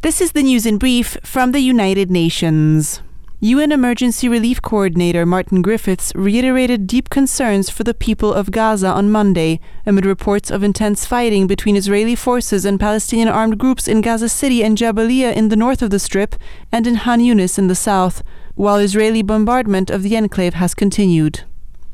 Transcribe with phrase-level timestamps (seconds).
[0.00, 3.02] This is the news in brief from the United Nations.
[3.40, 9.10] UN Emergency Relief Coordinator Martin Griffiths reiterated deep concerns for the people of Gaza on
[9.10, 14.28] Monday amid reports of intense fighting between Israeli forces and Palestinian armed groups in Gaza
[14.28, 16.36] City and Jabalia in the north of the Strip
[16.70, 18.22] and in Han Yunis in the south,
[18.54, 21.42] while Israeli bombardment of the enclave has continued.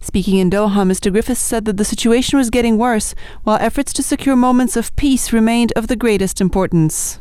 [0.00, 1.10] Speaking in Doha, Mr.
[1.10, 5.32] Griffiths said that the situation was getting worse, while efforts to secure moments of peace
[5.32, 7.18] remained of the greatest importance.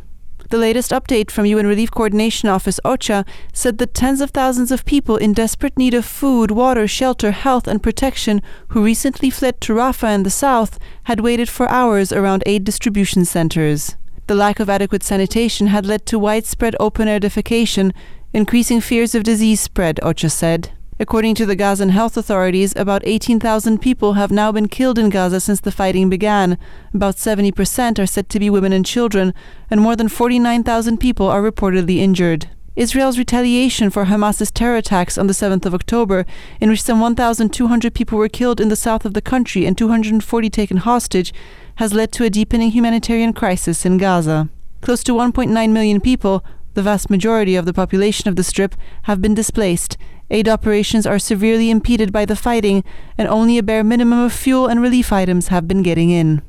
[0.49, 4.85] The latest update from UN Relief Coordination Office OCHA said that tens of thousands of
[4.85, 9.73] people in desperate need of food, water, shelter, health, and protection who recently fled to
[9.73, 13.97] Rafah in the south had waited for hours around aid distribution centers.
[14.27, 17.93] The lack of adequate sanitation had led to widespread open air defecation,
[18.31, 20.76] increasing fears of disease spread, OCHA said.
[20.99, 25.39] According to the Gazan health authorities, about 18,000 people have now been killed in Gaza
[25.39, 26.57] since the fighting began.
[26.91, 29.35] About 70% are said to be women and children,
[29.69, 32.49] and more than 49,000 people are reportedly injured.
[32.75, 36.25] Israel's retaliation for Hamas's terror attacks on the 7th of October,
[36.59, 40.49] in which some 1,200 people were killed in the south of the country and 240
[40.49, 41.31] taken hostage,
[41.75, 44.49] has led to a deepening humanitarian crisis in Gaza.
[44.81, 46.43] Close to 1.9 million people,
[46.77, 49.97] the vast majority of the population of the Strip, have been displaced,
[50.29, 52.83] Aid operations are severely impeded by the fighting,
[53.17, 56.43] and only a bare minimum of fuel and relief items have been getting in.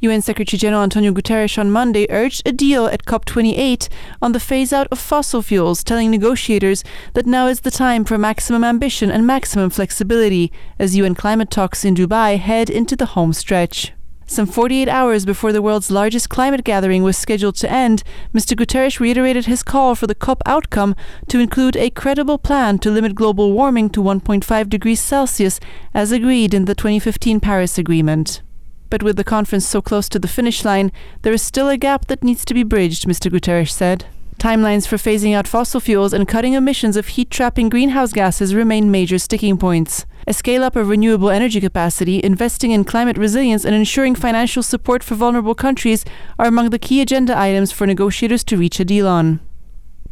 [0.00, 3.88] UN Secretary General Antonio Guterres on Monday urged a deal at COP28
[4.20, 8.18] on the phase out of fossil fuels, telling negotiators that now is the time for
[8.18, 13.32] maximum ambition and maximum flexibility as UN climate talks in Dubai head into the home
[13.32, 13.92] stretch.
[14.30, 18.56] Some 48 hours before the world's largest climate gathering was scheduled to end, Mr.
[18.56, 20.94] Guterres reiterated his call for the COP outcome
[21.26, 25.58] to include a credible plan to limit global warming to 1.5 degrees Celsius,
[25.92, 28.40] as agreed in the 2015 Paris Agreement.
[28.88, 30.92] But with the conference so close to the finish line,
[31.22, 33.32] there is still a gap that needs to be bridged, Mr.
[33.32, 34.06] Guterres said.
[34.40, 38.90] Timelines for phasing out fossil fuels and cutting emissions of heat trapping greenhouse gases remain
[38.90, 40.06] major sticking points.
[40.26, 45.04] A scale up of renewable energy capacity, investing in climate resilience, and ensuring financial support
[45.04, 46.06] for vulnerable countries
[46.38, 49.40] are among the key agenda items for negotiators to reach a deal on.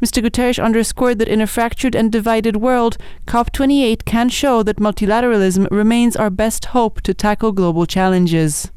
[0.03, 0.23] Mr.
[0.23, 6.17] Guterres underscored that in a fractured and divided world, COP28 can show that multilateralism remains
[6.17, 8.71] our best hope to tackle global challenges.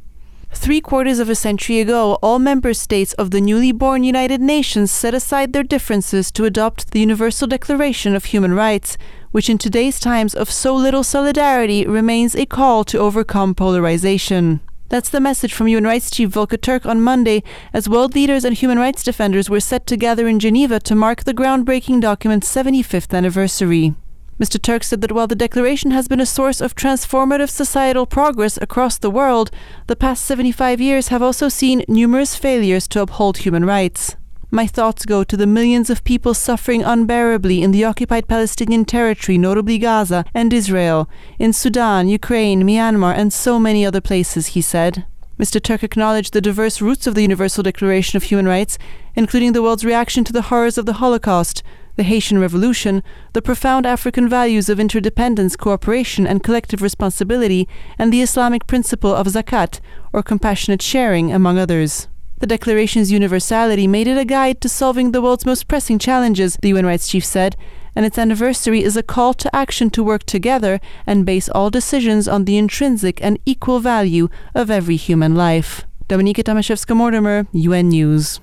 [0.53, 4.91] Three quarters of a century ago, all member states of the newly born United Nations
[4.91, 8.97] set aside their differences to adopt the Universal Declaration of Human Rights,
[9.31, 14.59] which in today's times of so little solidarity remains a call to overcome polarization.
[14.89, 18.55] That's the message from UN Rights Chief Volker Türk on Monday, as world leaders and
[18.55, 23.15] human rights defenders were set to gather in Geneva to mark the groundbreaking document's 75th
[23.15, 23.95] anniversary.
[24.41, 24.59] Mr.
[24.59, 28.97] Türk said that while the declaration has been a source of transformative societal progress across
[28.97, 29.51] the world,
[29.85, 34.15] the past 75 years have also seen numerous failures to uphold human rights.
[34.49, 39.37] My thoughts go to the millions of people suffering unbearably in the occupied Palestinian territory,
[39.37, 45.05] notably Gaza and Israel, in Sudan, Ukraine, Myanmar, and so many other places, he said.
[45.39, 45.61] Mr.
[45.61, 48.79] Türk acknowledged the diverse roots of the Universal Declaration of Human Rights,
[49.15, 51.61] including the world's reaction to the horrors of the Holocaust,
[51.95, 53.03] the Haitian Revolution,
[53.33, 59.27] the profound African values of interdependence, cooperation, and collective responsibility, and the Islamic principle of
[59.27, 59.79] zakat,
[60.13, 62.07] or compassionate sharing, among others.
[62.39, 66.69] The Declaration's universality made it a guide to solving the world's most pressing challenges, the
[66.69, 67.55] UN Rights Chief said,
[67.95, 72.27] and its anniversary is a call to action to work together and base all decisions
[72.27, 75.85] on the intrinsic and equal value of every human life.
[76.07, 78.39] Dominika Tomaszewska Mortimer, UN News.